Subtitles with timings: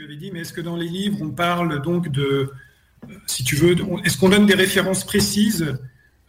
[0.00, 2.50] Lui avais dit, mais est-ce que dans les livres, on parle donc de,
[3.26, 5.76] si tu veux, est-ce qu'on donne des références précises,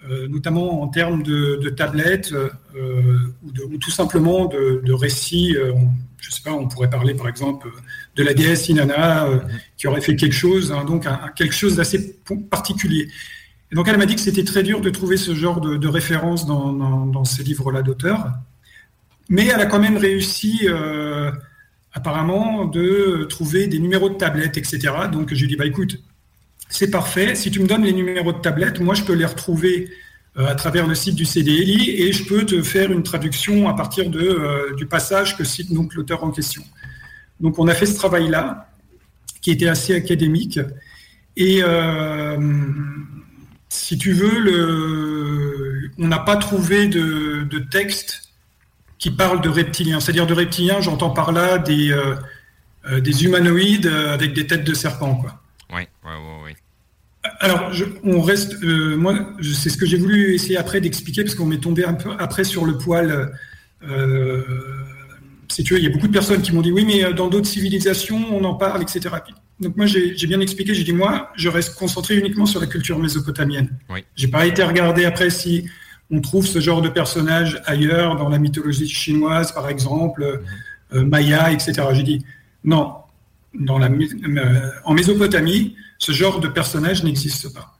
[0.09, 5.71] euh, notamment en termes de, tablettes euh, ou, tout simplement de, récits euh,
[6.17, 7.69] Je ne sais pas, on pourrait parler par exemple
[8.17, 9.27] de la déesse Inanna
[9.77, 12.19] qui aurait fait quelque chose, hein, donc un, quelque chose d'assez
[12.49, 13.07] particulier.
[13.71, 15.87] Et donc elle m'a dit que c'était très dur de trouver ce genre de, de
[15.87, 18.33] référence dans, dans, dans ces livres-là d'auteur.
[19.29, 20.67] Mais elle a quand même réussi,
[21.93, 24.79] apparemment, de trouver des numéros de tablette, etc.
[25.11, 26.01] Donc je lui ai dit, bah écoute,
[26.69, 27.35] c'est parfait.
[27.35, 29.89] Si tu me donnes les numéros de tablette, moi je peux les retrouver
[30.37, 33.73] euh, à travers le site du CDLI et je peux te faire une traduction à
[33.73, 36.63] partir de, euh, du passage que cite donc l'auteur en question.
[37.41, 38.69] Donc on a fait ce travail-là,
[39.41, 40.59] qui était assez académique.
[41.35, 42.37] Et euh,
[43.67, 48.30] si tu veux, le, on n'a pas trouvé de, texte
[49.01, 49.99] qui parle de reptiliens.
[49.99, 52.15] C'est-à-dire de reptiliens, j'entends par là des, euh,
[52.89, 55.15] euh, des humanoïdes avec des têtes de serpent.
[55.15, 55.41] Quoi.
[55.73, 56.33] Oui, oui, oui.
[56.45, 56.51] oui.
[57.39, 58.63] Alors, je, on reste.
[58.63, 61.95] Euh, moi, c'est ce que j'ai voulu essayer après d'expliquer, parce qu'on m'est tombé un
[61.95, 63.31] peu après sur le poil.
[63.83, 64.43] Euh,
[65.49, 67.27] si tu veux, il y a beaucoup de personnes qui m'ont dit oui, mais dans
[67.27, 69.09] d'autres civilisations, on en parle, etc.
[69.59, 70.75] Donc moi, j'ai bien expliqué.
[70.75, 73.69] J'ai dit moi, je reste concentré uniquement sur la culture mésopotamienne.
[73.89, 74.05] Oui.
[74.15, 75.65] J'ai pas été regarder après si
[76.11, 80.97] on trouve ce genre de personnage ailleurs dans la mythologie chinoise, par exemple, mmh.
[80.97, 81.73] euh, Maya, etc.
[81.93, 82.25] J'ai dit
[82.63, 82.95] non.
[83.53, 87.77] Dans la, euh, en Mésopotamie, ce genre de personnage n'existe pas.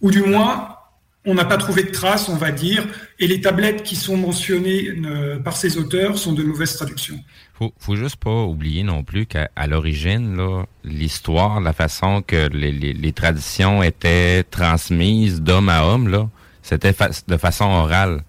[0.00, 0.76] Ou du moins,
[1.24, 2.86] on n'a pas trouvé de traces, on va dire,
[3.18, 7.18] et les tablettes qui sont mentionnées euh, par ces auteurs sont de mauvaises traductions.
[7.54, 10.36] Faut, faut juste pas oublier non plus qu'à l'origine,
[10.84, 16.28] l'histoire, la façon que les, les, les, traditions étaient transmises d'homme à homme, là,
[16.62, 18.22] c'était fa de façon orale.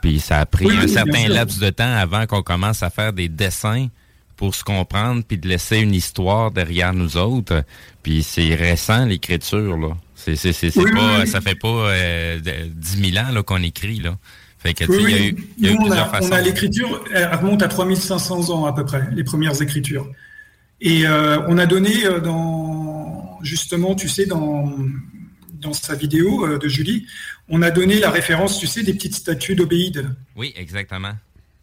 [0.00, 2.90] Puis ça a pris oui, un oui, certain laps de temps avant qu'on commence à
[2.90, 3.88] faire des dessins
[4.36, 7.62] pour se comprendre, puis de laisser une histoire derrière nous autres.
[8.02, 9.96] Puis c'est récent, l'écriture, là.
[10.14, 10.36] C'est,
[10.76, 12.38] oui, pas, ça fait pas euh,
[12.74, 14.16] 10 000 ans qu'on écrit, là.
[14.58, 16.28] Fait que, il y a eu, y a eu Nous, on, plusieurs a, façons.
[16.30, 20.08] on a l'écriture, elle remonte à 3500 ans à peu près, les premières écritures.
[20.80, 24.72] Et euh, on a donné euh, dans, justement, tu sais, dans,
[25.62, 27.06] dans sa vidéo euh, de Julie,
[27.48, 30.14] on a donné la référence, tu sais, des petites statues d'Obéide.
[30.36, 31.12] Oui, exactement.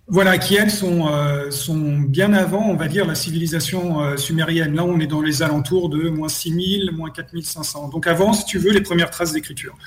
[0.08, 4.74] Voilà, qui elles sont, euh, sont bien avant, on va dire, la civilisation euh, sumérienne.
[4.74, 7.90] Là, on est dans les alentours de moins 6000, moins 4500.
[7.90, 9.78] Donc avant, si tu veux, les premières traces d'écriture.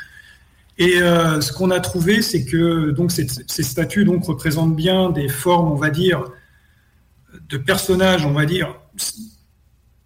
[0.78, 5.28] Et ce qu'on a trouvé, c'est que donc ces, ces, statues donc représentent bien des
[5.28, 6.24] formes, on va dire,
[7.48, 8.74] de personnages, on va dire,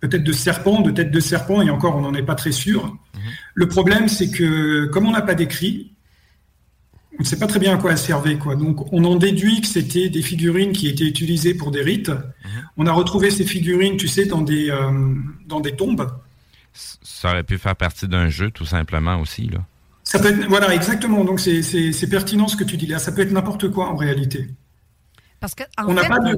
[0.01, 2.97] peut-être de serpents, de têtes de serpents, et encore, on n'en est pas très sûr.
[3.57, 5.97] Le problème, c'est que comme on n'a pas d'écrit,
[7.19, 8.37] on ne sait pas très bien à quoi elles servaient.
[8.37, 8.55] Quoi.
[8.55, 12.11] Donc, on en déduit que c'était des figurines qui étaient utilisées pour des rites.
[12.11, 12.49] Mmh.
[12.77, 15.15] On a retrouvé ces figurines, tu sais, dans des, euh,
[15.47, 16.07] dans des tombes.
[16.75, 19.65] Ça aurait pu faire partie d'un jeu, tout simplement, aussi, là.
[20.05, 21.25] Ça peut être, voilà, exactement.
[21.25, 22.99] Donc, c'est pertinent ce que tu dis là.
[22.99, 24.49] Ça peut être n'importe quoi, en réalité.
[25.41, 26.37] Parce que, on n'a pas de...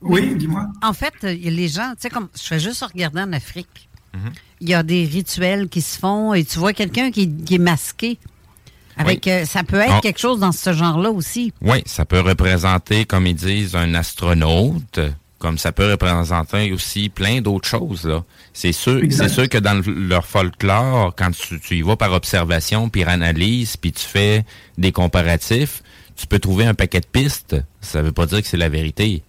[0.00, 0.66] Oui, dis-moi.
[0.82, 4.18] En fait, les gens, tu sais, comme je fais juste regarder en Afrique, mmh.
[4.60, 7.58] il y a des rituels qui se font et tu vois quelqu'un qui, qui est
[7.58, 8.18] masqué.
[8.96, 9.32] Avec, oui.
[9.32, 10.00] euh, ça peut être oh.
[10.00, 11.52] quelque chose dans ce genre-là aussi.
[11.60, 14.98] Oui, ça peut représenter, comme ils disent, un astronaute,
[15.38, 18.04] comme ça peut représenter aussi plein d'autres choses.
[18.04, 18.24] là.
[18.52, 22.88] C'est sûr, c'est sûr que dans leur folklore, quand tu, tu y vas par observation,
[22.88, 24.44] puis analyse, puis tu fais
[24.78, 25.82] des comparatifs,
[26.16, 27.56] tu peux trouver un paquet de pistes.
[27.80, 29.22] Ça veut pas dire que c'est la vérité.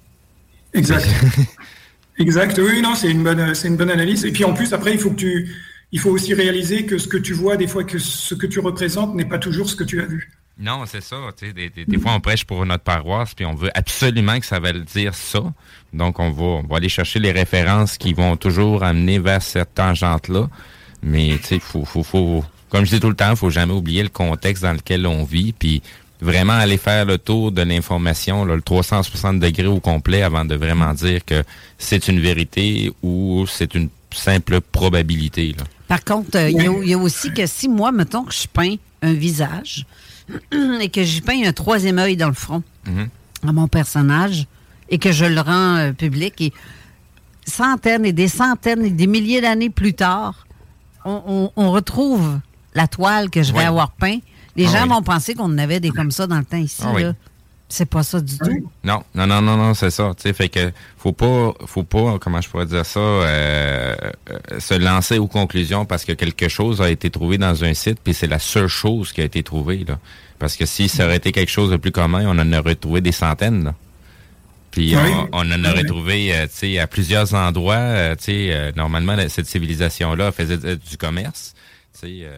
[0.73, 1.07] Exact.
[2.19, 2.59] exact.
[2.59, 4.25] Oui, non, c'est une bonne, c'est une bonne analyse.
[4.25, 5.55] Et puis en plus, après, il faut que tu
[5.91, 8.59] il faut aussi réaliser que ce que tu vois, des fois, que ce que tu
[8.59, 10.31] représentes n'est pas toujours ce que tu as vu.
[10.59, 11.15] Non, c'est ça.
[11.41, 14.83] Des, des, fois, on prêche pour notre paroisse, puis on veut absolument que ça veuille
[14.83, 15.41] dire ça.
[15.93, 19.73] Donc, on va, on va aller chercher les références qui vont toujours amener vers cette
[19.73, 20.49] tangente-là.
[21.01, 24.03] Mais, tu sais, faut, faut, faut, comme je dis tout le temps, faut jamais oublier
[24.03, 25.81] le contexte dans lequel on vit, puis
[26.21, 30.93] vraiment aller faire le tour de l'information, le 360 degrés au complet, avant de vraiment
[30.93, 31.43] dire que
[31.77, 35.55] c'est une vérité ou c'est une simple probabilité.
[35.57, 35.63] Là.
[35.87, 38.75] Par contre, il euh, y, y, a aussi que si moi, mettons que je peins
[39.01, 39.85] un visage
[40.81, 43.49] et que j'y peins un troisième œil dans le front mm -hmm.
[43.49, 44.45] à mon personnage,
[44.89, 46.41] et que je le rends euh, public.
[46.41, 46.53] Et
[47.45, 50.45] centaines et des centaines et des milliers d'années plus tard,
[51.05, 52.39] on, retrouve
[52.75, 54.19] la toile que je vais avoir peint.
[54.59, 56.81] Les ah gens vont penser qu'on avait des comme ça dans le temps ici.
[56.83, 56.93] Ah
[57.71, 58.69] c'est pas ça du tout.
[58.83, 60.11] Non, non, non, non, non, c'est ça.
[60.19, 63.95] Tu fait que faut pas, faut pas, comment je pourrais dire ça, euh,
[64.31, 67.99] euh, se lancer aux conclusions parce que quelque chose a été trouvé dans un site,
[68.03, 69.99] puis c'est la seule chose qui a été trouvée là.
[70.39, 73.01] Parce que si ça aurait été quelque chose de plus commun, on en aurait trouvé
[73.01, 73.73] des centaines.
[74.71, 74.95] Puis
[75.31, 78.15] on, en aurait trouvé, euh, tu sais, à plusieurs endroits.
[78.17, 81.53] tu sais, normalement cette civilisation-là faisait du commerce.
[81.93, 82.29] Tu sais.